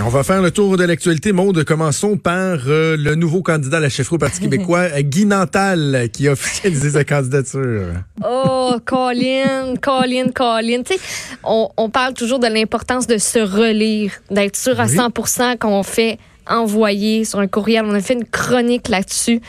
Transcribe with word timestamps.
On 0.00 0.10
va 0.10 0.22
faire 0.22 0.40
le 0.40 0.50
tour 0.52 0.76
de 0.76 0.84
l'actualité. 0.84 1.32
Monde, 1.32 1.64
commençons 1.64 2.16
par 2.16 2.58
euh, 2.68 2.96
le 2.96 3.16
nouveau 3.16 3.42
candidat 3.42 3.78
à 3.78 3.80
la 3.80 3.88
chefferie 3.88 4.14
au 4.14 4.18
Parti 4.18 4.40
québécois, 4.42 5.02
Guy 5.02 5.26
Nantal, 5.26 6.08
qui 6.12 6.28
a 6.28 6.32
officialisé 6.32 6.90
sa 6.90 7.04
candidature. 7.04 7.86
Oh, 8.24 8.76
Colin, 8.84 9.74
Colin, 9.82 10.30
Colin. 10.32 10.82
Tu 10.84 10.94
sais, 10.94 11.00
on, 11.42 11.68
on 11.76 11.90
parle 11.90 12.14
toujours 12.14 12.38
de 12.38 12.46
l'importance 12.46 13.06
de 13.06 13.18
se 13.18 13.40
relire, 13.40 14.12
d'être 14.30 14.56
sûr 14.56 14.78
à 14.80 14.86
Oui. 14.86 14.96
100% 14.96 15.58
qu'on 15.58 15.82
fait 15.82 16.18
envoyer 16.48 17.24
sur 17.24 17.40
un 17.40 17.48
courriel. 17.48 17.84
On 17.84 17.94
a 17.94 18.00
fait 18.00 18.14
une 18.14 18.24
chronique 18.24 18.88
là-dessus. 18.88 19.40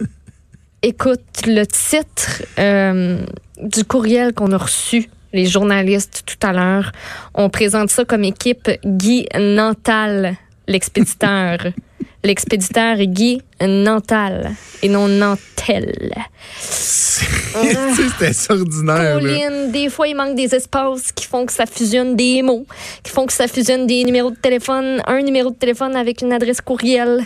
Écoute, 0.82 1.20
le 1.46 1.64
titre 1.64 2.42
euh, 2.58 3.20
du 3.62 3.84
courriel 3.84 4.32
qu'on 4.34 4.52
a 4.52 4.58
reçu, 4.58 5.08
les 5.32 5.46
journalistes 5.46 6.22
tout 6.26 6.46
à 6.46 6.52
l'heure, 6.52 6.92
on 7.34 7.48
présente 7.50 7.90
ça 7.90 8.04
comme 8.04 8.24
équipe 8.24 8.70
Guy 8.84 9.26
Nantal, 9.38 10.36
l'expéditeur. 10.66 11.58
l'expéditeur 12.24 12.96
Guy 12.98 13.40
Nantal 13.60 14.50
et 14.82 14.88
non 14.88 15.06
Nantel. 15.08 16.12
C'était 16.60 18.28
extraordinaire. 18.28 18.96
là. 18.96 19.12
Pauline, 19.20 19.70
des 19.72 19.88
fois, 19.88 20.08
il 20.08 20.16
manque 20.16 20.34
des 20.36 20.54
espaces 20.54 21.12
qui 21.12 21.26
font 21.26 21.46
que 21.46 21.52
ça 21.52 21.64
fusionne 21.66 22.16
des 22.16 22.42
mots, 22.42 22.66
qui 23.02 23.10
font 23.12 23.26
que 23.26 23.32
ça 23.32 23.46
fusionne 23.48 23.86
des 23.86 24.04
numéros 24.04 24.30
de 24.30 24.36
téléphone, 24.36 25.00
un 25.06 25.22
numéro 25.22 25.50
de 25.50 25.56
téléphone 25.56 25.94
avec 25.96 26.22
une 26.22 26.32
adresse 26.32 26.60
courriel. 26.60 27.20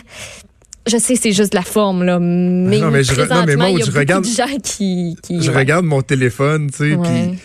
Je 0.85 0.97
sais, 0.97 1.15
c'est 1.15 1.31
juste 1.31 1.53
la 1.53 1.61
forme, 1.61 2.03
là. 2.03 2.19
Mais, 2.19 2.79
Non, 2.79 2.91
mais 2.91 3.03
je 3.03 3.13
non, 3.13 3.45
mais 3.45 3.71
il 3.73 3.79
y 3.79 3.81
a 3.81 3.85
je 3.85 3.91
regarde- 3.91 4.25
de 4.25 4.29
gens 4.29 4.57
qui... 4.61 5.15
qui 5.23 5.41
Je 5.41 5.49
ouais. 5.49 5.57
regarde 5.57 5.85
mon 5.85 6.01
téléphone, 6.01 6.69
tu 6.71 6.77
sais, 6.91 6.97
puis 7.01 7.39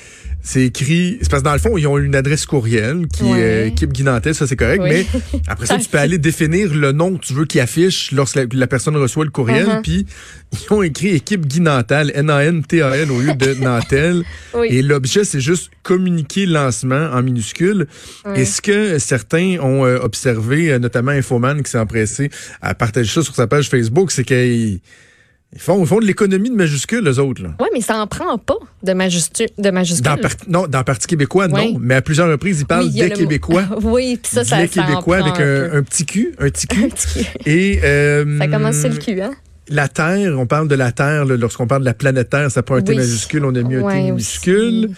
c'est 0.50 0.62
écrit. 0.62 1.18
C'est 1.20 1.30
parce 1.30 1.42
que 1.42 1.48
dans 1.48 1.52
le 1.52 1.58
fond, 1.58 1.76
ils 1.76 1.86
ont 1.86 1.98
une 1.98 2.14
adresse 2.14 2.46
courriel 2.46 3.06
qui 3.12 3.22
Ouais. 3.24 3.38
est 3.38 3.42
euh, 3.42 3.66
équipe 3.66 3.92
Guy 3.92 4.02
Nantel, 4.02 4.34
ça 4.34 4.46
c'est 4.46 4.56
correct, 4.56 4.80
Oui. 4.82 4.88
mais 4.90 5.06
après 5.46 5.66
ça, 5.66 5.76
tu 5.76 5.88
peux 5.88 5.98
aller 5.98 6.16
définir 6.16 6.72
le 6.74 6.92
nom 6.92 7.16
que 7.16 7.24
tu 7.26 7.34
veux 7.34 7.44
qu'il 7.44 7.60
affiche 7.60 8.12
lorsque 8.12 8.36
la, 8.36 8.44
la 8.52 8.66
personne 8.66 8.96
reçoit 8.96 9.24
le 9.26 9.30
courriel, 9.30 9.66
Uh-huh. 9.66 9.82
puis 9.82 10.06
ils 10.52 10.72
ont 10.72 10.82
écrit 10.82 11.08
équipe 11.08 11.46
Guy 11.46 11.60
Nantal, 11.60 12.10
au 12.16 13.20
lieu 13.20 13.34
de 13.34 13.54
Nantel. 13.62 14.22
Oui. 14.54 14.68
Et 14.70 14.80
l'objet, 14.82 15.24
c'est 15.24 15.40
juste 15.40 15.70
communiquer 15.82 16.46
lancement 16.46 17.10
en 17.12 17.22
minuscule. 17.22 17.86
Ouais. 18.24 18.40
Est-ce 18.40 18.62
que 18.62 18.98
certains 18.98 19.58
ont 19.60 19.84
euh, 19.84 19.98
observé, 20.00 20.72
euh, 20.72 20.78
notamment 20.78 21.10
Infoman 21.12 21.62
qui 21.62 21.70
s'est 21.70 21.78
empressé 21.78 22.30
à 22.62 22.74
partager 22.74 23.10
ça 23.12 23.22
sur 23.22 23.34
sa 23.34 23.46
page 23.46 23.68
Facebook, 23.68 24.10
c'est 24.10 24.24
qu'ils 24.24 24.80
ils 25.54 25.60
font, 25.60 25.80
ils 25.80 25.86
font 25.86 25.98
de 25.98 26.04
l'économie 26.04 26.50
de 26.50 26.54
majuscules, 26.54 27.02
les 27.02 27.18
autres. 27.18 27.42
Là. 27.42 27.50
Ouais, 27.58 27.68
mais 27.72 27.80
ça 27.80 27.98
en 28.00 28.06
prend 28.06 28.36
pas 28.36 28.58
de, 28.82 28.92
majuscule. 28.92 29.48
Dans, 29.58 29.72
par- 30.18 30.30
non, 30.46 30.66
dans 30.66 30.78
le 30.78 30.84
Parti 30.84 31.06
québécois, 31.06 31.48
Oui. 31.50 31.72
non. 31.72 31.78
Mais 31.80 31.94
à 31.94 32.02
plusieurs 32.02 32.28
reprises, 32.28 32.60
ils 32.60 32.66
parlent 32.66 32.86
Oui, 32.92 33.02
a 33.02 33.08
des 33.08 33.14
Québécois. 33.14 33.64
oui, 33.82 34.18
puis 34.22 34.30
ça, 34.30 34.44
ça, 34.44 34.60
les 34.60 34.68
ça 34.68 34.82
en 34.82 34.86
Québécois 34.86 35.18
prend 35.18 35.28
avec 35.28 35.40
un 35.74 35.82
petit 35.82 36.04
cul, 36.04 36.34
un 36.38 36.50
petit 36.50 36.66
cul. 36.68 36.84
Un 36.84 36.88
petit 36.90 37.24
cul. 37.24 37.26
Et 37.46 37.80
euh, 37.82 38.38
Ça 38.38 38.46
commence 38.48 38.76
sur 38.78 38.90
le 38.90 38.96
cul, 38.96 39.20
hein? 39.22 39.32
La 39.68 39.88
Terre, 39.88 40.38
on 40.38 40.46
parle 40.46 40.68
de 40.68 40.74
la 40.74 40.92
Terre, 40.92 41.24
lorsqu'on 41.24 41.66
parle 41.66 41.82
de 41.82 41.86
la 41.86 41.94
planète 41.94 42.30
Terre, 42.30 42.50
ça 42.50 42.62
prend 42.62 42.76
un 42.76 42.82
T 42.82 42.94
majuscule, 42.94 43.44
on 43.44 43.54
a 43.54 43.62
mis 43.62 43.76
un 43.76 43.82
Ouais, 43.82 43.94
T 43.94 44.02
minuscule. 44.02 44.90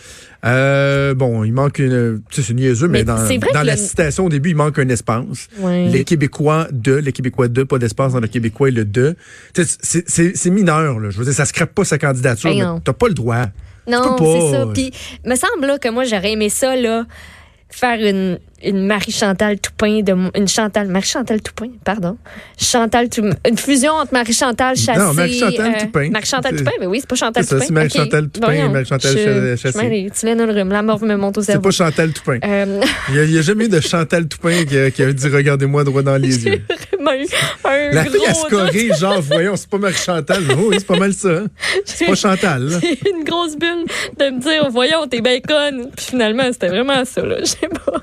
Euh, 0.45 1.13
bon, 1.15 1.45
il 1.45 1.53
manque 1.53 1.79
une. 1.81 2.23
Tu 2.31 2.41
sais, 2.41 2.49
c'est 2.49 2.55
niaiseux, 2.55 2.89
mais, 2.89 3.01
Mais 3.01 3.05
dans, 3.05 3.63
la 3.63 3.75
le- 3.75 3.77
citation 3.77 4.25
au 4.27 4.29
début, 4.31 4.51
il 4.51 4.57
manque 4.57 4.79
un 4.79 4.89
espace. 4.89 5.49
Ouais. 5.59 5.89
Les 5.89 6.05
Québécois 6.05 6.67
de, 6.73 6.95
les 6.95 7.13
Québécois 7.13 7.49
de, 7.49 7.63
pas 7.63 7.79
d'espace 7.79 8.15
dans 8.15 8.21
le 8.21 8.27
Québécois 8.27 8.69
et 8.69 8.73
le 8.73 8.85
de. 8.87 9.17
C'est 9.55 10.51
mineur, 10.51 10.99
là. 10.99 11.11
Je 11.11 11.19
veux 11.19 11.25
dire, 11.25 11.35
ça 11.35 11.45
scrape 11.45 11.75
pas 11.75 11.85
sa 11.85 11.99
candidature, 11.99 12.51
Ben 12.51 12.75
mais 12.75 12.81
t'as 12.83 12.93
pas 12.93 13.09
le 13.09 13.15
droit. 13.15 13.47
Non, 13.87 14.17
c'est 14.19 14.51
ça. 14.53 14.67
Puis, 14.73 14.93
me 15.27 15.35
semble 15.35 15.67
là, 15.67 15.79
que 15.79 15.89
moi, 15.89 16.05
j'aurais 16.05 16.33
aimé 16.33 16.49
ça, 16.49 16.77
là, 16.77 17.05
faire 17.69 17.99
une, 18.01 18.39
une 18.65 18.87
Marie-Chantal 18.87 19.59
Toupin, 19.61 20.01
de, 20.03 20.13
mon- 20.13 20.31
une 20.35 20.49
Chantal, 20.49 20.89
Marie-Chantal 20.89 21.41
Toupin, 21.43 21.69
pardon. 21.85 22.17
Chantal 22.59 23.09
Toupin, 23.09 23.31
une 23.49 23.57
fusion 23.59 23.93
entre 23.93 24.13
Marie-Chantal 24.13 24.77
Chassé. 24.77 24.99
Non, 24.99 25.13
Marie-Chantal 25.15 25.79
Toupin. 25.79 26.11
Marie-Chantal 26.11 26.53
C'est- 26.53 26.65
Toupin, 26.65 26.77
mais 26.81 26.87
oui, 26.87 26.99
c'est 27.01 27.09
pas 27.09 27.17
Chantal 27.17 27.45
C'est 27.45 27.55
Toupin. 27.55 27.65
c'est 27.67 27.73
Marie-Chantal. 27.73 28.29
Toupin 28.29 28.53
et 28.53 28.69
Marie-Chantal 28.69 29.13
je- 29.13 29.57
Chassé. 29.57 30.11
Tu 30.19 30.27
l'as 30.27 30.35
dans 30.35 30.47
le 30.47 30.53
rhume, 30.53 30.69
la 30.71 30.83
mort 30.83 31.03
me 31.03 31.17
monte 31.17 31.39
au 31.39 31.41
C'est 31.41 31.53
cerveau. 31.53 31.69
pas 31.69 31.71
Chantal 31.71 32.13
Toupin. 32.13 32.39
Euh, 32.45 32.81
Il 33.11 33.23
n'y 33.31 33.39
a, 33.39 33.43
jamais 33.43 33.65
eu 33.65 33.69
de 33.69 33.81
Chantal 33.81 34.27
Toupin 34.29 34.65
qui 34.65 34.79
a, 34.79 34.91
qui 34.91 35.03
a 35.03 35.13
dit 35.13 35.29
Regardez-moi 35.29 35.85
droit 35.85 36.03
dans 36.03 36.17
les 36.17 36.29
yeux. 36.47 36.63
vraiment 36.93 37.13
eu 37.15 37.27
un 37.65 37.91
La 37.95 38.05
fille, 38.05 38.13
doute. 38.13 38.51
corrige, 38.51 38.99
genre, 38.99 39.21
voyons, 39.23 39.57
c'est 39.57 39.69
pas 39.69 39.79
Marie-Chantal. 39.79 40.43
Oh, 40.53 40.67
oui, 40.69 40.77
c'est 40.79 40.87
pas 40.87 40.99
mal 40.99 41.13
ça. 41.15 41.29
hein. 41.31 41.47
C'est 41.85 42.07
pas 42.07 42.15
Chantal. 42.15 42.69
une 43.17 43.25
grosse 43.25 43.57
bulle 43.57 43.85
de 44.19 44.25
me 44.31 44.41
dire, 44.41 44.69
voyons, 44.71 45.07
t'es 45.09 45.21
conne. 45.41 45.91
Puis 45.97 46.07
finalement, 46.07 46.45
c'était 46.53 46.69
vraiment 46.69 47.05
ça, 47.05 47.23
là. 47.25 47.37
Je 47.41 47.45
sais 47.47 47.69
pas. 47.69 48.03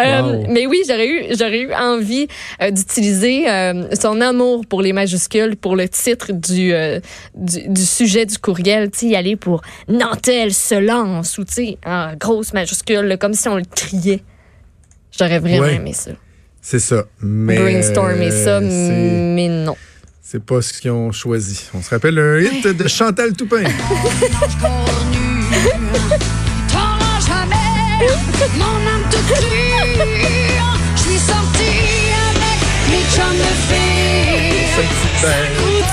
Euh, 0.00 0.22
Wow. 0.22 0.46
mais 0.50 0.66
oui, 0.66 0.82
j'aurais 0.86 1.08
eu, 1.08 1.24
j'aurais 1.38 1.60
eu 1.60 1.72
envie 1.74 2.26
euh, 2.62 2.70
d'utiliser 2.70 3.48
euh, 3.48 3.84
son 4.00 4.20
amour 4.20 4.64
pour 4.66 4.82
les 4.82 4.92
majuscules 4.92 5.56
pour 5.56 5.76
le 5.76 5.88
titre 5.88 6.32
du, 6.32 6.72
du, 7.34 7.68
du 7.68 7.82
sujet 7.84 8.26
du 8.26 8.38
courriel. 8.38 8.90
Tu 8.90 9.06
y 9.06 9.16
aller 9.16 9.36
pour 9.36 9.62
Nantel 9.88 10.52
se 10.54 10.74
lance 10.74 11.38
ou, 11.38 11.44
tu 11.44 11.52
sais, 11.54 11.78
en 11.86 12.14
grosse 12.18 12.52
majuscule, 12.52 13.16
comme 13.20 13.34
si 13.34 13.48
on 13.48 13.56
le 13.56 13.64
criait. 13.74 14.22
J'aurais 15.18 15.38
vraiment 15.38 15.60
Ouais. 15.62 15.74
aimé 15.76 15.92
ça. 15.92 16.12
C'est 16.62 16.78
ça. 16.78 17.04
Mais. 17.20 17.56
Brainstormer 17.58 18.30
ça, 18.30 18.60
mais 18.60 19.48
non. 19.48 19.76
C'est 20.22 20.44
pas 20.44 20.62
ce 20.62 20.72
qu'ils 20.74 20.90
ont 20.92 21.10
choisi. 21.10 21.64
On 21.74 21.82
se 21.82 21.90
rappelle 21.90 22.18
un 22.18 22.38
hit 22.38 22.66
de 22.66 22.86
Chantal 22.86 23.32
Toupin. 23.32 23.64
Mon 28.58 28.64
âme 28.64 29.04
pure. 29.10 29.59
Je 30.96 31.00
suis 31.02 31.18
sortie 31.18 31.80
avec 32.30 32.58
mes 32.88 33.04
chums 33.14 33.36
de 33.36 33.52
filles. 33.68 34.66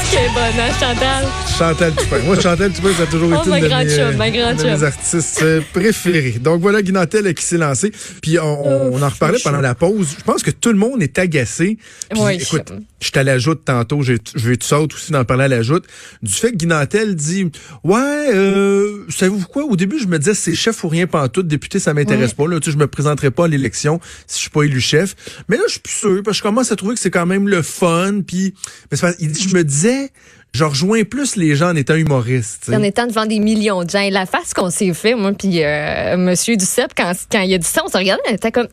C'est 0.10 0.30
bonne, 0.34 0.60
hein, 0.60 0.72
Chantal? 0.80 1.26
Chantal. 1.58 1.94
Moi, 2.26 2.40
Chantal 2.40 2.72
Toupin, 2.72 2.90
ça 2.96 3.04
a 3.04 3.06
toujours 3.08 3.30
Oh, 3.36 3.42
été 3.42 3.50
ma 3.50 3.58
une 3.58 3.64
de, 3.64 3.70
grande 3.70 3.86
mes, 3.88 3.96
chum, 3.96 4.16
ma 4.16 4.30
grande 4.30 4.52
une 4.52 4.58
de 4.58 4.64
mes 4.72 4.84
artistes 4.84 5.40
euh, 5.42 5.62
préférés. 5.74 6.36
Donc 6.40 6.62
voilà 6.62 6.82
Guy 6.82 6.92
Nantel 6.94 7.34
qui 7.34 7.44
s'est 7.44 7.58
lancé. 7.58 7.92
Puis 8.22 8.40
on, 8.40 8.66
on- 8.68 8.94
on 8.94 9.02
en 9.02 9.10
reparlait 9.10 9.40
pendant 9.44 9.60
la 9.60 9.76
pause. 9.76 10.16
Je 10.18 10.24
pense 10.24 10.44
que 10.44 10.52
tout 10.52 10.70
le 10.72 10.78
monde 10.78 11.04
est 11.04 11.20
agacé. 11.20 11.78
Puis, 12.10 12.20
Oui. 12.22 12.38
écoute, 12.42 12.72
je 13.00 13.08
suis 13.08 13.20
à 13.20 13.24
la 13.24 13.38
joute 13.38 13.64
tantôt. 13.66 14.02
Je 14.02 14.14
vais 14.14 14.58
tout 14.58 14.66
saute 14.68 14.94
aussi 14.94 15.12
d'en 15.12 15.24
parler 15.24 15.44
à 15.46 15.48
la 15.48 15.62
joute. 15.62 15.86
Du 16.24 16.34
fait 16.34 16.52
que 16.52 16.56
Guy 16.58 16.66
Nantel 16.68 17.16
dit 17.16 17.52
Ouais, 17.84 18.00
euh, 18.34 19.06
savez-vous 19.10 19.46
quoi? 19.48 19.64
Au 19.66 19.76
début, 19.76 20.00
je 20.00 20.08
me 20.08 20.18
disais 20.18 20.34
c'est 20.34 20.56
chef 20.56 20.84
ou 20.84 20.88
rien 20.88 21.06
pantoute. 21.08 21.48
Député, 21.48 21.80
ça 21.80 21.94
m'intéresse 21.94 22.34
pas. 22.34 22.48
Là, 22.48 22.60
tu 22.60 22.66
sais, 22.66 22.72
je 22.72 22.78
me 22.78 22.88
présenterai 22.88 23.30
pas 23.32 23.46
à 23.46 23.48
l'élection 23.48 24.00
si 24.26 24.36
je 24.38 24.42
suis 24.42 24.50
pas 24.50 24.64
élu 24.64 24.82
chef. 24.82 25.16
Mais 25.48 25.58
là, 25.58 25.64
je 25.68 25.74
suis 25.74 25.80
plus 25.82 25.94
sûr 25.94 26.22
parce 26.24 26.38
que 26.38 26.40
je 26.40 26.44
commence 26.44 26.72
à 26.72 26.76
trouver 26.76 26.96
que 26.96 27.00
c'est 27.00 27.12
quand 27.12 27.26
même 27.28 27.48
le 27.48 27.62
fun. 27.62 28.22
Puis, 28.26 28.54
mais 28.92 28.98
c'est 28.98 29.02
parce- 29.02 29.18
il 29.20 29.32
dit, 29.32 29.48
je 29.48 29.54
me 29.56 29.64
disais, 29.64 30.10
je 30.54 30.64
rejoins 30.64 31.04
plus 31.04 31.36
les 31.36 31.56
gens 31.56 31.70
en 31.70 31.76
étant 31.76 31.94
humoriste. 31.96 32.72
En 32.74 32.82
étant 32.82 33.06
devant 33.06 33.26
des 33.28 33.38
millions 33.40 33.84
de 33.84 33.90
gens. 33.92 34.00
Et 34.02 34.10
la 34.10 34.26
face 34.26 34.54
qu'on 34.56 34.72
s'est 34.72 34.94
fait, 34.96 35.14
moi, 35.14 35.34
puis 35.34 35.64
euh, 35.64 36.18
Monsieur 36.18 36.56
Duceppe, 36.58 36.94
quand, 36.98 37.12
quand 37.32 37.42
il 37.42 37.54
a 37.54 37.58
dit 37.60 37.68
ça, 37.68 37.84
on 37.86 37.90
se 37.90 37.98
regardait, 37.98 38.24
on 38.30 38.34
était 38.34 38.52
comme. 38.52 38.68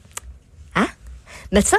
Hein? 0.76 0.86
Mais 1.52 1.60
ça. 1.60 1.76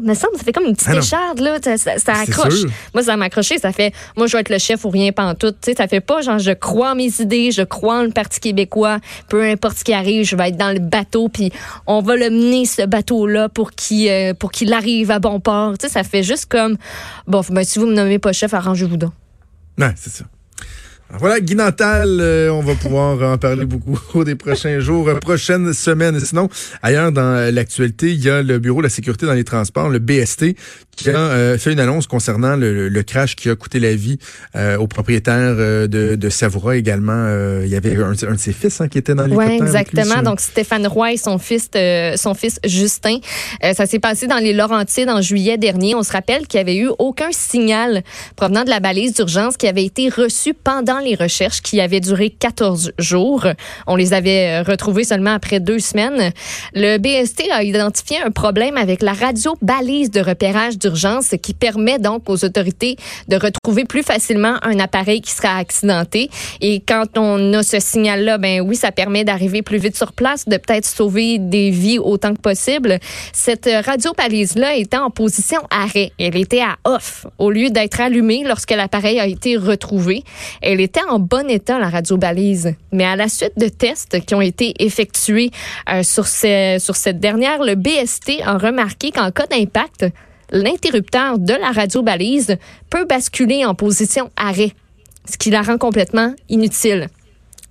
Me 0.00 0.14
semble, 0.14 0.36
ça 0.36 0.44
fait 0.44 0.52
comme 0.52 0.64
une 0.66 0.74
petite 0.74 0.88
Ah 0.90 0.94
non. 0.94 1.00
écharde, 1.00 1.40
là. 1.40 1.58
Ça, 1.62 1.76
ça- 1.76 1.98
ça 1.98 2.14
C'est 2.14 2.30
accroche. 2.30 2.62
Moi, 2.94 3.02
ça 3.02 3.16
m'a 3.16 3.26
accroché. 3.26 3.58
Ça 3.58 3.72
fait, 3.72 3.92
moi, 4.16 4.26
je 4.26 4.32
vais 4.36 4.40
être 4.40 4.50
le 4.50 4.58
chef 4.58 4.84
ou 4.84 4.90
rien 4.90 5.12
pantoute. 5.12 5.56
Tu 5.60 5.70
sais, 5.70 5.76
ça 5.76 5.88
fait 5.88 6.00
pas 6.00 6.20
genre, 6.22 6.38
je 6.38 6.52
crois 6.52 6.92
en 6.92 6.94
mes 6.94 7.20
idées, 7.20 7.50
je 7.52 7.62
crois 7.62 7.98
en 8.00 8.02
le 8.02 8.10
Parti 8.10 8.40
québéis. 8.40 8.68
Peu 9.28 9.42
importe 9.42 9.78
ce 9.78 9.84
qui 9.84 9.92
arrive, 9.92 10.24
je 10.24 10.36
vais 10.36 10.48
être 10.50 10.56
dans 10.56 10.72
le 10.72 10.78
bateau, 10.80 11.28
puis 11.28 11.50
on 11.86 12.00
va 12.00 12.16
le 12.16 12.30
mener, 12.30 12.64
ce 12.66 12.86
bateau-là, 12.86 13.48
pour 13.48 13.72
qu'il 13.72 14.08
euh, 14.08 14.34
pour 14.34 14.50
qu'il 14.52 14.72
arrive 14.72 15.10
à 15.10 15.18
bon 15.18 15.40
port. 15.40 15.78
Tu 15.78 15.86
sais, 15.86 15.92
ça 15.92 16.02
fait 16.04 16.22
juste 16.22 16.46
comme, 16.46 16.76
bon, 17.26 17.42
ben, 17.50 17.64
si 17.64 17.78
vous 17.78 17.86
me 17.86 17.94
nommez 17.94 18.18
pas 18.18 18.32
chef, 18.32 18.52
arrangez-vous 18.54 18.96
donc. 18.96 19.12
Ouais, 19.78 19.92
c'est 19.96 20.10
ça. 20.10 20.24
Voilà, 21.10 21.40
Guy 21.40 21.54
Nantal, 21.54 22.18
euh, 22.20 22.50
on 22.52 22.60
va 22.60 22.74
pouvoir 22.74 23.32
en 23.32 23.38
parler 23.38 23.64
beaucoup 23.64 23.98
au 24.14 24.24
des 24.26 24.34
prochains 24.34 24.78
jours, 24.78 25.08
euh, 25.08 25.14
prochaines 25.14 25.72
semaines. 25.72 26.20
Sinon, 26.20 26.50
ailleurs 26.82 27.12
dans 27.12 27.22
euh, 27.22 27.50
l'actualité, 27.50 28.10
il 28.12 28.22
y 28.22 28.28
a 28.28 28.42
le 28.42 28.58
Bureau 28.58 28.80
de 28.80 28.84
la 28.84 28.90
sécurité 28.90 29.24
dans 29.24 29.32
les 29.32 29.44
transports, 29.44 29.88
le 29.88 30.00
BST, 30.00 30.54
qui 30.94 31.08
a 31.08 31.16
euh, 31.16 31.56
fait 31.58 31.72
une 31.72 31.80
annonce 31.80 32.06
concernant 32.06 32.56
le, 32.56 32.90
le 32.90 33.02
crash 33.04 33.36
qui 33.36 33.48
a 33.48 33.56
coûté 33.56 33.80
la 33.80 33.94
vie 33.94 34.18
euh, 34.54 34.76
au 34.76 34.86
propriétaire 34.86 35.56
de, 35.56 36.14
de 36.16 36.28
Savoura 36.28 36.76
également. 36.76 37.26
Il 37.62 37.68
y 37.68 37.76
avait 37.76 37.96
un, 37.96 38.10
un 38.10 38.34
de 38.34 38.38
ses 38.38 38.52
fils 38.52 38.80
hein, 38.82 38.88
qui 38.88 38.98
était 38.98 39.14
dans 39.14 39.24
Oui, 39.30 39.30
l'hélicoptère. 39.46 39.60
lui, 39.60 39.66
exactement. 39.66 40.22
Donc, 40.22 40.40
Stéphane 40.40 40.86
Roy 40.86 41.12
et 41.12 41.16
son 41.16 41.38
fils, 41.38 41.70
son 42.16 42.34
fils 42.34 42.60
Justin. 42.64 43.18
Ça 43.74 43.86
s'est 43.86 43.98
passé 44.00 44.26
dans 44.26 44.36
les 44.38 44.52
Laurentides 44.52 45.08
en 45.08 45.22
juillet 45.22 45.56
dernier. 45.56 45.94
On 45.94 46.02
se 46.02 46.12
rappelle 46.12 46.46
qu'il 46.46 46.58
n'y 46.58 46.70
avait 46.70 46.76
eu 46.76 46.90
aucun 46.98 47.30
signal 47.30 48.02
provenant 48.36 48.64
de 48.64 48.70
la 48.70 48.80
balise 48.80 49.14
d'urgence 49.14 49.56
qui 49.56 49.66
avait 49.68 49.84
été 49.84 50.08
reçu 50.10 50.52
pendant 50.52 50.97
les 51.00 51.14
recherches 51.14 51.62
qui 51.62 51.80
avaient 51.80 52.00
duré 52.00 52.30
14 52.30 52.92
jours. 52.98 53.46
On 53.86 53.96
les 53.96 54.12
avait 54.12 54.60
euh, 54.60 54.62
retrouvés 54.62 55.04
seulement 55.04 55.32
après 55.34 55.60
deux 55.60 55.78
semaines. 55.78 56.32
Le 56.74 56.98
BST 56.98 57.50
a 57.52 57.62
identifié 57.62 58.18
un 58.24 58.30
problème 58.30 58.76
avec 58.76 59.02
la 59.02 59.12
radio 59.12 59.56
balise 59.62 60.10
de 60.10 60.20
repérage 60.20 60.78
d'urgence 60.78 61.34
qui 61.42 61.54
permet 61.54 61.98
donc 61.98 62.28
aux 62.28 62.44
autorités 62.44 62.96
de 63.28 63.36
retrouver 63.36 63.84
plus 63.84 64.02
facilement 64.02 64.56
un 64.62 64.78
appareil 64.78 65.20
qui 65.20 65.32
sera 65.32 65.56
accidenté. 65.56 66.30
Et 66.60 66.80
quand 66.80 67.16
on 67.16 67.52
a 67.54 67.62
ce 67.62 67.80
signal-là, 67.80 68.38
ben 68.38 68.60
oui, 68.60 68.76
ça 68.76 68.92
permet 68.92 69.24
d'arriver 69.24 69.62
plus 69.62 69.78
vite 69.78 69.96
sur 69.96 70.12
place, 70.12 70.46
de 70.46 70.56
peut-être 70.56 70.86
sauver 70.86 71.38
des 71.38 71.70
vies 71.70 71.98
autant 71.98 72.34
que 72.34 72.40
possible. 72.40 72.98
Cette 73.32 73.68
radio 73.84 74.12
balise-là 74.16 74.76
était 74.76 74.96
en 74.96 75.10
position 75.10 75.60
arrêt. 75.70 76.12
Elle 76.18 76.36
était 76.36 76.60
à 76.60 76.76
off 76.84 77.26
au 77.38 77.50
lieu 77.50 77.70
d'être 77.70 78.00
allumée 78.00 78.44
lorsque 78.44 78.70
l'appareil 78.70 79.20
a 79.20 79.26
été 79.26 79.56
retrouvé. 79.56 80.24
Elle 80.62 80.80
était 80.80 80.87
en 81.10 81.18
bon 81.18 81.48
état, 81.48 81.78
la 81.78 81.88
radio 81.88 82.16
balise. 82.16 82.74
Mais 82.92 83.04
à 83.04 83.16
la 83.16 83.28
suite 83.28 83.52
de 83.56 83.68
tests 83.68 84.24
qui 84.24 84.34
ont 84.34 84.40
été 84.40 84.74
effectués 84.82 85.50
euh, 85.90 86.02
sur, 86.02 86.26
sur 86.26 86.96
cette 86.96 87.20
dernière, 87.20 87.62
le 87.62 87.74
BST 87.74 88.42
a 88.44 88.58
remarqué 88.58 89.10
qu'en 89.10 89.30
cas 89.30 89.46
d'impact, 89.46 90.06
l'interrupteur 90.50 91.38
de 91.38 91.54
la 91.54 91.70
radio 91.70 92.02
balise 92.02 92.56
peut 92.90 93.04
basculer 93.04 93.64
en 93.64 93.74
position 93.74 94.30
arrêt, 94.36 94.72
ce 95.30 95.36
qui 95.36 95.50
la 95.50 95.62
rend 95.62 95.78
complètement 95.78 96.34
inutile. 96.48 97.08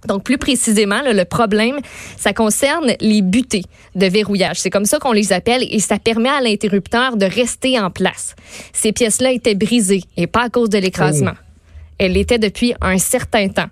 Donc, 0.06 0.24
plus 0.24 0.38
précisément, 0.38 1.02
le 1.04 1.24
problème, 1.26 1.80
ça 2.18 2.32
concerne 2.32 2.94
les 3.02 3.22
butées 3.22 3.64
de 3.96 4.06
verrouillage. 4.06 4.60
C'est 4.60 4.70
comme 4.70 4.86
ça 4.86 5.00
qu'on 5.00 5.12
les 5.12 5.34
appelle 5.34 5.66
et 5.70 5.80
ça 5.80 5.98
permet 5.98 6.30
à 6.30 6.40
l'interrupteur 6.40 7.18
de 7.18 7.26
rester 7.26 7.80
en 7.80 7.90
place. 7.90 8.36
Ces 8.74 8.92
pièces-là 8.92 9.32
étaient 9.32 9.56
brisées 9.56 10.04
et 10.16 10.28
pas 10.28 10.44
à 10.44 10.50
cause 10.50 10.70
de 10.70 10.78
l'écrasement. 10.78 11.34
Elle 11.98 12.14
l'était 12.14 12.40
depuis 12.40 12.74
un 12.82 12.98
certain 12.98 13.48
temps. 13.50 13.70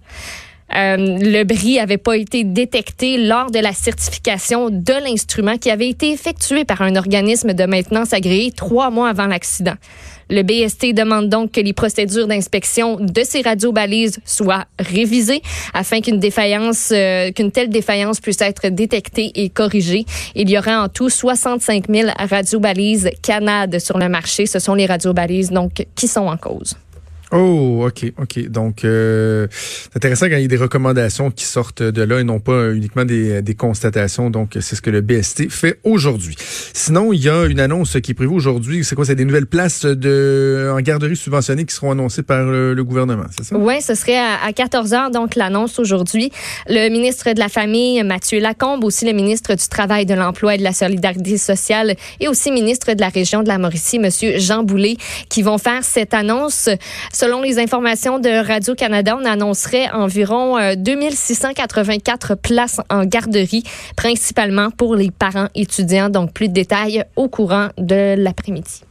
Euh, 0.74 0.98
le 0.98 1.44
bris 1.44 1.76
n'avait 1.76 1.98
pas 1.98 2.18
été 2.18 2.44
détecté 2.44 3.18
lors 3.18 3.52
de 3.52 3.60
la 3.60 3.72
certification 3.72 4.70
de 4.72 4.94
l'instrument 5.04 5.58
qui 5.58 5.70
avait 5.70 5.90
été 5.90 6.12
effectué 6.12 6.66
par 6.66 6.82
un 6.82 6.96
organisme 6.96 7.54
de 7.54 7.66
maintenance 7.66 8.14
agréé 8.14 8.52
trois 8.52 8.90
mois 8.90 9.10
avant 9.10 9.28
l'accident. 9.28 9.76
Le 10.32 10.42
BST 10.42 10.96
demande 10.96 11.30
donc 11.30 11.52
que 11.52 11.62
les 11.62 11.74
procédures 11.74 12.28
d'inspection 12.28 12.98
de 13.00 13.22
ces 13.24 13.42
radiobalises 13.42 14.20
soient 14.26 14.66
révisées 14.80 15.44
afin 15.76 16.02
qu'une 16.02 16.20
défaillance, 16.20 16.90
euh, 16.92 17.32
qu'une 17.32 17.52
telle 17.52 17.70
défaillance 17.70 18.20
puisse 18.20 18.42
être 18.42 18.70
détectée 18.70 19.32
et 19.36 19.50
corrigée. 19.50 20.06
Il 20.34 20.50
y 20.50 20.58
aura 20.58 20.82
en 20.82 20.90
tout 20.90 21.10
65 21.10 21.86
000 21.88 22.10
radiobalises 22.18 23.12
Canad 23.22 23.78
sur 23.78 24.00
le 24.00 24.10
marché. 24.10 24.48
Ce 24.48 24.58
sont 24.58 24.74
les 24.74 24.88
radiobalises 24.88 25.52
donc 25.52 25.86
qui 25.96 26.08
sont 26.08 26.26
en 26.26 26.38
cause. 26.38 26.76
Oh, 27.32 27.86
OK, 27.88 28.12
OK. 28.18 28.48
Donc, 28.50 28.86
euh, 28.86 29.48
c'est 29.52 29.98
intéressant 29.98 30.28
quand 30.28 30.38
il 30.38 30.44
y 30.44 30.46
a 30.46 30.48
des 30.48 30.58
recommandations 30.58 31.32
qui 31.32 31.46
sortent 31.46 31.84
de 31.84 32.02
là 32.02 32.20
et 32.20 32.24
non 32.24 32.40
pas 32.40 32.72
uniquement 32.72 33.06
des, 33.06 33.42
des 33.42 33.56
constatations. 33.56 34.30
Donc, 34.30 34.58
c'est 34.60 34.76
ce 34.76 34.82
que 34.82 34.90
le 34.90 35.02
BST 35.02 35.50
fait 35.50 35.80
aujourd'hui. 35.84 36.36
Sinon, 36.74 37.14
il 37.14 37.24
y 37.24 37.30
a 37.30 37.46
une 37.46 37.60
annonce 37.60 38.00
qui 38.02 38.12
est 38.12 38.16
prévue 38.16 38.34
aujourd'hui. 38.34 38.84
C'est 38.84 38.96
quoi? 38.96 39.06
C'est 39.06 39.16
des 39.16 39.26
nouvelles 39.26 39.48
places 39.48 39.86
de, 39.86 40.72
en 40.74 40.80
garderie 40.82 41.16
subventionnées 41.16 41.66
qui 41.66 41.74
seront 41.74 41.92
annoncées 41.92 42.24
par 42.24 42.44
le, 42.44 42.74
le 42.74 42.84
gouvernement, 42.84 43.26
c'est 43.36 43.46
ça? 43.46 43.58
Oui, 43.58 43.82
ce 43.82 43.96
serait 43.96 44.18
à, 44.18 44.52
14 44.54 44.94
heures, 44.94 45.12
donc 45.12 45.36
l'annonce 45.36 45.80
aujourd'hui. 45.80 46.32
Le 46.68 46.90
ministre 46.90 47.34
de 47.34 47.40
la 47.40 47.50
Famille, 47.50 48.04
Mathieu 48.04 48.40
Lacombe, 48.40 48.84
aussi 48.84 49.06
le 49.06 49.14
ministre 49.14 49.54
du 49.56 49.68
Travail, 49.68 50.06
de 50.06 50.14
l'Emploi 50.14 50.56
et 50.56 50.58
de 50.58 50.64
la 50.64 50.74
Solidarité 50.74 51.38
sociale 51.38 51.96
et 52.20 52.28
aussi 52.28 52.52
ministre 52.52 52.94
de 52.94 53.02
la 53.02 53.10
région 53.10 53.44
de 53.44 53.48
la 53.48 53.58
Mauricie, 53.58 54.00
Monsieur 54.00 54.38
Jean 54.40 54.64
Boulet, 54.64 54.98
qui 55.30 55.42
vont 55.42 55.58
faire 55.58 55.84
cette 55.84 56.14
annonce. 56.14 56.70
Selon 57.16 57.42
les 57.42 57.60
informations 57.60 58.20
de 58.20 58.46
Radio-Canada, 58.46 59.18
on 59.18 59.24
annoncerait 59.24 59.90
environ 59.92 60.58
euh, 60.58 60.76
2684 60.76 62.36
places 62.36 62.82
en 62.90 63.06
garderie, 63.06 63.64
principalement 63.96 64.70
pour 64.70 64.98
les 64.98 65.12
parents 65.12 65.48
étudiants. 65.56 66.10
Donc, 66.10 66.34
plus 66.34 66.50
de 66.50 66.54
détails 66.54 67.06
au 67.16 67.30
courant 67.30 67.70
de 67.78 68.16
l'après-midi. 68.18 68.82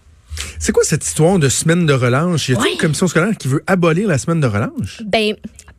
C'est 0.58 0.72
quoi 0.72 0.84
cette 0.84 1.04
histoire 1.04 1.38
de 1.38 1.50
semaine 1.50 1.84
de 1.84 1.92
relâche? 1.92 2.48
Y 2.48 2.54
a-t-il 2.54 2.72
une 2.72 2.78
commission 2.78 3.08
scolaire 3.08 3.36
qui 3.36 3.46
veut 3.46 3.62
abolir 3.66 4.08
la 4.08 4.16
semaine 4.16 4.40
de 4.40 4.46
relâche? 4.46 5.02
Ben, 5.04 5.34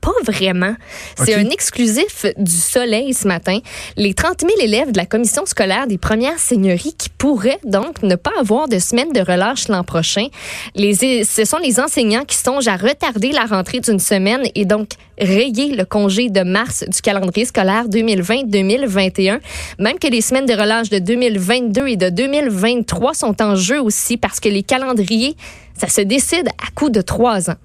pas 0.06 0.31
vraiment. 0.31 0.75
C'est 1.18 1.34
un 1.34 1.50
exclusif 1.50 2.28
du 2.38 2.52
Soleil 2.52 3.13
ce 3.13 3.28
matin. 3.28 3.57
Les 3.98 4.13
30 4.13 4.42
000 4.42 4.54
élèves 4.62 4.92
de 4.92 4.98
la 4.98 5.07
commission 5.07 5.46
scolaire 5.48 5.88
des 5.88 5.98
premières 5.98 6.38
seigneuries 6.38 6.94
qui 6.96 7.10
pourraient 7.10 7.60
donc 7.63 8.04
ne 8.04 8.16
pas 8.16 8.34
avoir 8.40 8.68
de 8.68 8.78
semaine 8.78 9.12
de 9.13 9.19
relâche 9.19 9.68
l'an 9.68 9.84
prochain. 9.84 10.28
Les, 10.75 11.24
ce 11.24 11.44
sont 11.44 11.57
les 11.57 11.80
enseignants 11.80 12.24
qui 12.24 12.38
songent 12.38 12.68
à 12.68 12.75
retarder 12.75 13.31
la 13.31 13.46
rentrée 13.46 13.80
d'une 13.80 14.00
semaine 14.00 14.44
et 14.54 14.66
donc 14.66 14.90
rayer 15.19 15.75
le 15.75 15.86
congé 15.86 16.30
de 16.30 16.42
mars 16.42 16.84
du 16.88 17.02
calendrier 17.02 17.46
scolaire 17.46 17.88
2020-2021. 17.88 19.40
Même 19.80 19.98
que 19.98 20.07
les 20.07 20.22
semaines 20.22 20.46
de 20.46 20.54
relâche 20.54 20.90
de 20.90 21.00
2022 21.00 21.88
et 21.88 21.96
de 21.96 22.10
2023 22.10 23.13
sont 23.16 23.42
en 23.42 23.56
jeu 23.56 23.81
aussi 23.81 24.18
parce 24.18 24.40
que 24.40 24.50
les 24.50 24.63
calendriers, 24.63 25.36
ça 25.77 25.88
se 25.88 26.01
décide 26.01 26.48
à 26.50 26.72
coup 26.74 26.89
de 26.89 27.01
trois 27.01 27.50
ans. 27.50 27.56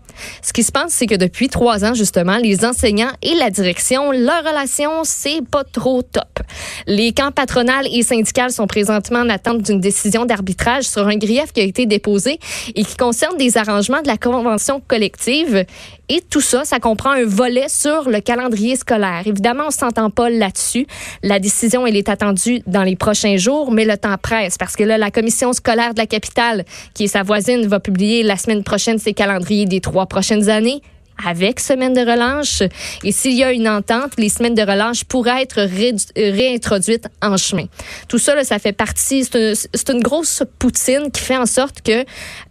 Ce 0.43 0.53
qui 0.53 0.63
se 0.63 0.73
passe, 0.73 0.93
c'est 0.93 1.07
que 1.07 1.15
depuis 1.15 1.49
trois 1.49 1.85
ans, 1.85 1.95
justement, 1.95 2.37
les 2.37 2.65
enseignants 2.65 3.13
et 3.23 3.35
la 3.35 3.51
direction, 3.51 4.13
leur 4.13 4.45
relation, 4.45 5.03
c'est 5.05 5.41
pas 5.51 5.65
trop 5.65 6.03
top. 6.03 6.41
Les 6.87 7.13
camps 7.13 7.33
patronales 7.33 7.87
et 7.93 8.03
syndicales 8.03 8.51
sont 8.51 8.67
présentement 8.67 9.21
en 9.21 9.29
attente 9.29 9.63
d'une 9.63 9.81
décision 9.81 10.25
d'arbitrage 10.25 10.85
sur 10.85 11.07
un 11.07 11.17
grief 11.17 11.53
qui 11.53 11.61
a 11.61 11.65
été 11.65 11.87
déposé 11.87 12.39
et 12.75 12.85
qui 12.85 12.97
concerne 12.97 13.37
des 13.37 13.57
arrangements 13.57 14.03
de 14.03 14.09
la 14.09 14.17
convention 14.17 14.81
collective. 14.87 15.65
Et 16.13 16.23
tout 16.29 16.41
ça, 16.41 16.65
ça 16.65 16.81
comprend 16.81 17.11
un 17.11 17.25
volet 17.25 17.69
sur 17.69 18.11
le 18.11 18.21
calendrier 18.21 18.75
scolaire. 18.75 19.23
Évidemment, 19.27 19.67
on 19.69 19.71
s'entend 19.71 20.11
pas 20.11 20.29
là-dessus. 20.29 20.85
La 21.23 21.39
décision, 21.39 21.87
elle 21.87 21.97
est 21.97 22.09
attendue 22.09 22.63
dans 22.67 22.83
les 22.83 22.97
prochains 22.97 23.37
jours, 23.37 23.71
mais 23.71 23.85
le 23.85 23.97
temps 23.97 24.17
presse 24.21 24.59
parce 24.59 24.75
que 24.75 24.83
là, 24.83 24.99
la 24.99 25.13
commission 25.13 25.53
scolaire 25.53 25.95
de 25.95 26.01
la 26.01 26.07
capitale, 26.07 26.65
qui 26.95 27.05
est 27.05 27.07
sa 27.07 27.23
voisine, 27.23 27.65
va 27.69 27.79
publier 27.79 28.25
la 28.25 28.37
semaine 28.37 28.65
prochaine 28.65 28.99
ses 28.99 29.15
calendriers 29.15 29.67
des 29.67 29.81
trois 29.81 30.07
prochaines 30.07 30.49
années 30.49 30.83
avec 31.25 31.61
semaine 31.61 31.93
de 31.93 32.01
relâche. 32.01 32.65
Et 33.05 33.13
s'il 33.13 33.35
y 33.35 33.45
a 33.45 33.53
une 33.53 33.69
entente, 33.69 34.15
les 34.19 34.31
semaines 34.31 34.57
de 34.57 34.63
relâche 34.63 35.05
pourraient 35.05 35.43
être 35.43 35.61
ré- 35.61 35.95
réintroduites 36.17 37.07
en 37.23 37.37
chemin. 37.37 37.67
Tout 38.09 38.19
ça, 38.19 38.35
là, 38.35 38.43
ça 38.43 38.59
fait 38.59 38.73
partie, 38.73 39.25
c'est 39.25 39.91
une, 39.91 40.03
grosse 40.03 40.43
poutine 40.59 41.13
qui 41.13 41.21
fait 41.21 41.37
en 41.37 41.47
sorte 41.47 41.83
que 41.83 42.05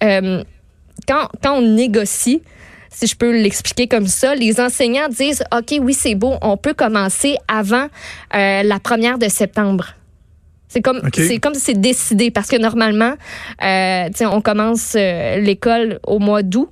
euh, 0.04 0.44
quand 1.08 1.28
on 1.46 1.62
négocie, 1.62 2.42
si 2.90 3.08
je 3.08 3.16
peux 3.16 3.32
l'expliquer 3.32 3.88
comme 3.88 4.08
ça, 4.08 4.36
les 4.36 4.60
enseignants 4.60 5.10
disent, 5.10 5.44
OK, 5.56 5.76
oui, 5.82 5.94
c'est 5.94 6.16
beau, 6.16 6.36
on 6.42 6.58
peut 6.58 6.74
commencer 6.74 7.38
avant 7.48 7.88
euh, 8.36 8.64
la 8.64 8.80
première 8.80 9.18
de 9.18 9.30
septembre. 9.30 9.94
C'est 10.68 10.82
comme 10.82 10.98
OK. 10.98 11.16
c'est 11.16 11.40
comme 11.40 11.56
si 11.56 11.62
c'est 11.62 11.82
décidé 11.82 12.30
parce 12.30 12.48
que 12.48 12.58
normalement, 12.58 13.16
euh, 13.64 14.10
on 14.22 14.42
commence 14.42 14.94
euh, 14.96 15.38
l'école 15.38 16.00
au 16.06 16.20
mois 16.20 16.44
d'août. 16.44 16.70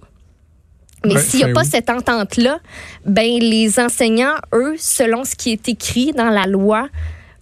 Mais 1.05 1.17
s'il 1.19 1.45
n'y 1.45 1.51
a 1.51 1.53
pas 1.53 1.63
cette 1.63 1.89
entente-là, 1.89 2.59
ben 3.05 3.39
les 3.39 3.79
enseignants, 3.79 4.35
eux, 4.53 4.75
selon 4.77 5.23
ce 5.23 5.35
qui 5.35 5.51
est 5.51 5.69
écrit 5.69 6.11
dans 6.11 6.29
la 6.29 6.45
loi, 6.47 6.89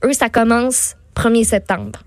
eux, 0.03 0.13
ça 0.13 0.29
commence 0.29 0.95
1er 1.15 1.45
septembre. 1.45 2.04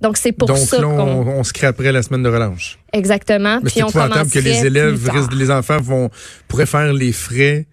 Donc, 0.00 0.16
c'est 0.16 0.32
pour 0.32 0.48
Donc 0.48 0.58
ça 0.58 0.80
là, 0.80 0.88
on, 0.88 1.24
qu'on... 1.24 1.30
on 1.30 1.44
se 1.44 1.52
la 1.90 2.02
semaine 2.02 2.22
de 2.22 2.28
relâche. 2.28 2.78
Exactement. 2.92 3.56
Mais 3.56 3.70
Puis 3.70 3.74
c'est 3.76 3.82
on 3.82 3.88
que 3.88 4.38
les 4.38 4.66
élèves, 4.66 5.10
les 5.32 5.50
enfants 5.50 5.80
vont 5.80 6.10
pourraient 6.48 6.66
faire 6.66 6.92
les 6.92 7.12
frais 7.12 7.66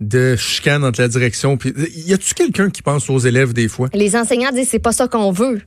de 0.00 0.36
chicane 0.36 0.84
entre 0.84 1.00
la 1.00 1.08
direction. 1.08 1.56
Puis, 1.56 1.72
y 2.06 2.12
a-tu 2.12 2.34
quelqu'un 2.34 2.70
qui 2.70 2.82
pense 2.82 3.08
aux 3.10 3.18
élèves 3.18 3.52
des 3.52 3.68
fois? 3.68 3.88
Les 3.94 4.16
enseignants 4.16 4.52
disent 4.52 4.68
c'est 4.68 4.78
pas 4.78 4.92
ça 4.92 5.08
qu'on 5.08 5.32
veut. 5.32 5.60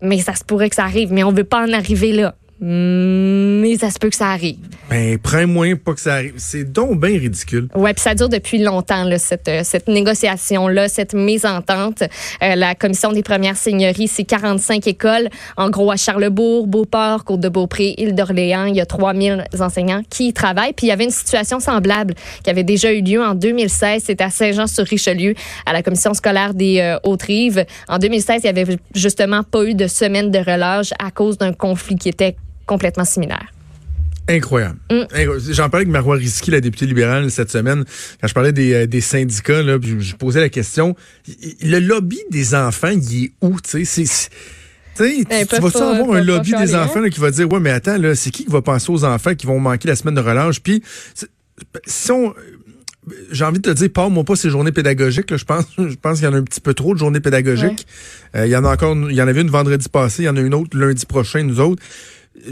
Mais 0.00 0.18
ça 0.20 0.34
se 0.34 0.44
pourrait 0.44 0.70
que 0.70 0.76
ça 0.76 0.84
arrive, 0.84 1.12
mais 1.12 1.24
on 1.24 1.32
veut 1.32 1.44
pas 1.44 1.66
en 1.66 1.72
arriver 1.72 2.12
là. 2.12 2.36
Mais 2.60 3.76
ça 3.78 3.90
se 3.90 3.98
peut 3.98 4.10
que 4.10 4.16
ça 4.16 4.28
arrive. 4.28 4.56
Ben, 4.90 5.18
prends 5.18 5.46
moins 5.46 5.76
pas 5.76 5.94
que 5.94 6.00
ça 6.00 6.14
arrive. 6.14 6.34
C'est 6.38 6.64
donc 6.64 7.00
bien 7.00 7.18
ridicule. 7.18 7.68
Ouais, 7.74 7.94
puis 7.94 8.02
ça 8.02 8.14
dure 8.14 8.28
depuis 8.28 8.58
longtemps 8.58 9.04
là, 9.04 9.18
cette 9.18 9.48
euh, 9.48 9.60
cette 9.62 9.86
négociation 9.86 10.66
là, 10.66 10.88
cette 10.88 11.14
mésentente. 11.14 12.02
Euh, 12.42 12.54
la 12.56 12.74
commission 12.74 13.12
des 13.12 13.22
premières 13.22 13.56
seigneuries, 13.56 14.08
c'est 14.08 14.24
45 14.24 14.86
écoles, 14.86 15.28
en 15.56 15.70
gros 15.70 15.90
à 15.90 15.96
Charlebourg, 15.96 16.66
Beauport, 16.66 17.24
Côte-de-Beaupré, 17.24 17.94
Île-d'Orléans, 17.98 18.64
il 18.64 18.76
y 18.76 18.80
a 18.80 18.86
3000 18.86 19.44
enseignants 19.60 20.02
qui 20.08 20.28
y 20.28 20.32
travaillent. 20.32 20.72
Puis 20.72 20.86
il 20.86 20.90
y 20.90 20.92
avait 20.92 21.04
une 21.04 21.10
situation 21.10 21.60
semblable 21.60 22.14
qui 22.42 22.50
avait 22.50 22.64
déjà 22.64 22.92
eu 22.92 23.02
lieu 23.02 23.22
en 23.22 23.34
2016, 23.34 24.02
c'était 24.04 24.24
à 24.24 24.30
Saint-Jean-sur-Richelieu, 24.30 25.34
à 25.66 25.72
la 25.72 25.82
commission 25.82 26.14
scolaire 26.14 26.54
des 26.54 26.80
euh, 26.80 26.98
Hautes-Rives. 27.04 27.64
En 27.88 27.98
2016, 27.98 28.40
il 28.42 28.46
y 28.46 28.48
avait 28.48 28.78
justement 28.94 29.42
pas 29.42 29.64
eu 29.64 29.74
de 29.74 29.86
semaine 29.86 30.30
de 30.30 30.38
relâche 30.38 30.92
à 30.98 31.10
cause 31.10 31.38
d'un 31.38 31.52
conflit 31.52 31.96
qui 31.96 32.08
était 32.08 32.36
complètement 32.68 33.04
similaire. 33.04 33.46
Incroyable. 34.28 34.78
Mm. 34.90 35.04
J'en 35.52 35.70
parlais 35.70 35.84
avec 35.86 35.88
Marois 35.88 36.16
Risky, 36.16 36.50
la 36.50 36.60
députée 36.60 36.84
libérale, 36.86 37.30
cette 37.30 37.50
semaine, 37.50 37.84
quand 38.20 38.28
je 38.28 38.34
parlais 38.34 38.52
des, 38.52 38.74
euh, 38.74 38.86
des 38.86 39.00
syndicats, 39.00 39.62
là, 39.62 39.78
je 39.82 40.14
posais 40.16 40.40
la 40.40 40.50
question. 40.50 40.94
Le 41.62 41.78
lobby 41.78 42.18
des 42.30 42.54
enfants, 42.54 42.90
il 42.90 43.24
est 43.24 43.32
où? 43.40 43.56
Tu 43.60 43.84
c'est- 43.86 44.30
Ben, 44.98 45.24
tu- 45.46 45.60
vas-tu 45.60 45.78
avoir 45.78 46.16
un 46.16 46.22
lobby 46.22 46.50
des 46.52 46.74
hein? 46.74 46.82
enfants 46.84 47.00
là, 47.00 47.08
qui 47.08 47.20
va 47.20 47.30
dire, 47.30 47.50
ouais, 47.50 47.60
mais 47.60 47.70
attends, 47.70 47.96
là, 47.98 48.14
c'est 48.14 48.30
qui 48.30 48.44
qui 48.44 48.50
va 48.50 48.60
penser 48.62 48.90
aux 48.90 49.04
enfants 49.04 49.34
qui 49.34 49.46
vont 49.46 49.60
manquer 49.60 49.88
la 49.88 49.96
semaine 49.96 50.14
de 50.16 50.20
relâche? 50.20 50.60
Puis, 50.60 50.82
c'est- 51.14 51.30
si 51.86 52.10
on... 52.12 52.34
J'ai 53.32 53.44
envie 53.44 53.58
de 53.58 53.70
te 53.72 53.74
dire, 53.74 53.88
parle-moi 53.90 54.22
pas 54.24 54.36
ces 54.36 54.50
journées 54.50 54.72
pédagogiques. 54.72 55.30
Là, 55.30 55.38
je 55.38 55.44
pense, 55.46 55.64
je 55.78 55.94
pense 55.94 56.18
qu'il 56.18 56.26
y 56.26 56.28
en 56.30 56.34
a 56.34 56.36
un 56.36 56.42
petit 56.42 56.60
peu 56.60 56.74
trop 56.74 56.92
de 56.92 56.98
journées 56.98 57.20
pédagogiques. 57.20 57.86
Euh, 58.36 58.44
il 58.46 58.50
y 58.50 58.56
en 58.56 58.64
a 58.66 58.70
encore, 58.74 58.94
il 59.08 59.16
y 59.16 59.22
en 59.22 59.28
avait 59.28 59.40
une 59.40 59.48
vendredi 59.48 59.88
passé, 59.88 60.24
il 60.24 60.26
y 60.26 60.28
en 60.28 60.36
a 60.36 60.40
une 60.40 60.52
autre 60.52 60.76
lundi 60.76 61.06
prochain, 61.06 61.42
nous 61.44 61.58
autres. 61.60 61.82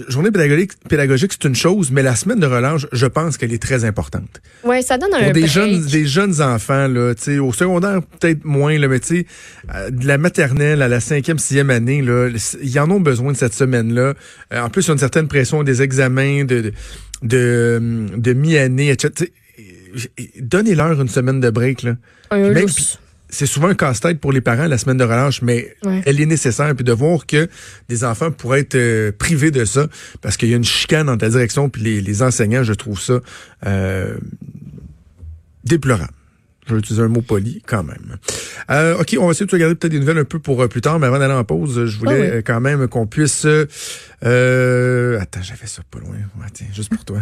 Journée 0.09 0.31
pédagogique, 0.31 0.73
pédagogique 0.89 1.33
c'est 1.33 1.47
une 1.49 1.55
chose, 1.55 1.91
mais 1.91 2.03
la 2.03 2.17
semaine 2.17 2.39
de 2.41 2.47
relâche, 2.47 2.87
je 2.93 3.07
pense 3.07 3.37
qu'elle 3.37 3.53
est 3.53 3.63
très 3.63 3.85
importante. 3.85 4.41
Ouais, 4.65 4.83
ça 4.83 4.99
donne 4.99 5.15
un 5.15 5.25
Pour 5.25 5.33
des 5.33 5.41
break. 5.41 5.53
jeunes, 5.53 5.87
des 5.87 6.07
jeunes 6.07 6.43
enfants, 6.43 6.89
là, 6.89 7.15
tu 7.15 7.23
sais, 7.23 7.39
au 7.39 7.53
secondaire, 7.53 8.01
peut-être 8.03 8.45
moins, 8.45 8.77
là, 8.79 8.89
mais 8.89 9.01
tu 9.01 9.07
sais, 9.19 9.27
euh, 9.75 9.91
de 9.91 10.07
la 10.07 10.19
maternelle 10.19 10.83
à 10.83 10.89
la 10.89 11.01
cinquième, 11.01 11.39
sixième 11.39 11.71
année, 11.71 12.03
là, 12.03 12.29
ils 12.63 12.79
en 12.81 12.91
ont 12.91 13.01
besoin 13.01 13.33
de 13.33 13.37
cette 13.37 13.55
semaine-là. 13.55 14.15
Euh, 14.53 14.61
en 14.61 14.69
plus, 14.71 14.83
il 14.85 14.89
y 14.89 14.91
a 14.91 14.93
une 14.95 14.99
certaine 14.99 15.29
pression 15.29 15.63
des 15.63 15.83
examens, 15.83 16.45
de, 16.45 16.61
de, 16.61 16.73
de, 17.23 18.07
de 18.17 18.33
mi-année, 18.33 18.91
etc. 18.91 19.31
Donnez-leur 20.41 21.01
une 21.01 21.09
semaine 21.09 21.41
de 21.41 21.51
break, 21.51 21.83
là. 21.83 21.97
Un 22.31 22.51
Même-. 22.51 22.67
C'est 23.29 23.47
souvent 23.47 23.69
un 23.69 23.75
casse-tête 23.75 24.21
pour 24.21 24.33
les 24.33 24.41
parents, 24.41 24.67
la 24.67 24.79
semaine 24.79 24.99
de 24.99 25.05
relâche, 25.05 25.43
mais 25.43 25.75
Ouais. 25.85 26.03
elle 26.07 26.21
est 26.21 26.27
nécessaire. 26.27 26.75
Puis 26.77 26.85
de 26.85 26.93
voir 26.93 27.27
que 27.27 27.49
des 27.89 28.05
enfants 28.05 28.31
pourraient 28.31 28.61
être 28.61 28.77
euh, 28.77 29.11
privés 29.11 29.51
de 29.51 29.65
ça, 29.65 29.89
parce 30.23 30.37
qu'il 30.37 30.49
y 30.49 30.55
a 30.55 30.57
une 30.57 30.65
chicane 30.65 31.07
dans 31.07 31.17
ta 31.19 31.29
direction, 31.29 31.69
puis 31.69 31.83
les, 31.83 32.01
les 32.01 32.23
enseignants, 32.23 32.63
je 32.63 32.73
trouve 32.73 33.01
ça 33.01 33.21
euh, 33.67 34.17
déplorable. 35.65 36.11
Je 36.69 36.73
vais 36.75 36.81
utiliser 36.81 37.03
un 37.03 37.09
mot 37.09 37.23
poli 37.23 37.63
quand 37.65 37.85
même. 37.85 38.17
Euh, 38.71 38.99
OK, 38.99 39.17
on 39.21 39.27
va 39.27 39.31
essayer 39.31 39.47
de 39.47 39.53
regarder 39.53 39.77
peut-être 39.77 39.93
des 39.93 40.01
nouvelles 40.01 40.19
un 40.19 40.25
peu 40.25 40.41
pour 40.41 40.61
euh, 40.63 40.67
plus 40.67 40.81
tard, 40.81 40.99
mais 40.99 41.07
avant 41.07 41.21
d'aller 41.21 41.33
en 41.35 41.45
pause, 41.45 41.85
je 41.87 41.97
voulais 41.99 42.13
Ah 42.13 42.21
oui. 42.21 42.27
euh, 42.39 42.43
quand 42.45 42.61
même 42.61 42.89
qu'on 42.89 43.07
puisse... 43.07 43.47
euh, 44.25 45.21
attends, 45.21 45.43
j'avais 45.43 45.67
ça 45.67 45.83
pas 45.91 45.99
loin. 45.99 46.17
Ouais, 46.41 46.47
tiens, 46.53 46.67
juste 46.75 46.89
pour 46.89 47.05
toi. 47.05 47.19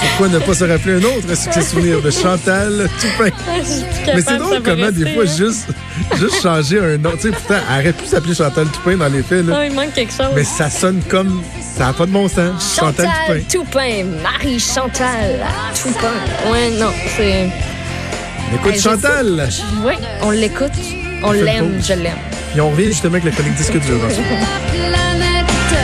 Pourquoi 0.00 0.28
ne 0.28 0.38
pas 0.38 0.54
se 0.54 0.64
rappeler 0.64 0.94
un 0.94 1.04
autre? 1.04 1.34
Succès 1.34 1.62
souvenir 1.62 2.02
de 2.02 2.10
Chantal 2.10 2.88
Toupin? 3.00 3.30
Mais 4.06 4.20
c'est 4.22 4.36
drôle 4.36 4.62
comment 4.62 4.90
des 4.90 5.14
fois 5.14 5.24
juste, 5.24 5.68
juste 6.16 6.42
changer 6.42 6.80
un 6.80 6.98
nom. 6.98 7.12
Tu 7.12 7.22
sais, 7.22 7.30
pourtant, 7.30 7.54
elle 7.70 7.80
aurait 7.80 7.92
pu 7.92 8.06
s'appeler 8.06 8.34
Chantal 8.34 8.66
Toupin 8.68 8.96
dans 8.96 9.08
les 9.08 9.22
faits, 9.22 9.46
là. 9.46 9.56
Ah, 9.60 9.66
il 9.66 9.72
manque 9.72 9.94
quelque 9.94 10.12
chose. 10.12 10.32
Mais 10.34 10.44
ça 10.44 10.68
sonne 10.68 11.00
comme. 11.08 11.42
Ça 11.76 11.86
n'a 11.86 11.92
pas 11.92 12.06
de 12.06 12.10
bon 12.10 12.28
sens. 12.28 12.76
Chantal, 12.76 13.06
Chantal 13.06 13.42
Toupin. 13.44 13.64
Toupin. 13.64 14.04
Marie 14.22 14.58
Chantal 14.60 15.46
Toupin. 15.80 16.50
Ouais, 16.50 16.70
non, 16.78 16.90
c'est. 17.16 17.48
On 18.50 18.56
écoute 18.56 18.72
Hey, 18.74 18.80
Chantal. 18.80 19.48
Oui, 19.84 19.94
on 20.22 20.30
l'écoute. 20.30 20.72
On 21.22 21.32
l'aime, 21.32 21.80
je 21.82 21.94
l'aime. 21.94 22.18
Puis 22.50 22.60
on 22.60 22.70
revient 22.70 22.86
justement 22.86 23.14
avec 23.14 23.24
la 23.24 23.30
chronique 23.30 23.54
disque 23.54 23.78
dur 23.78 23.98
planète 23.98 24.97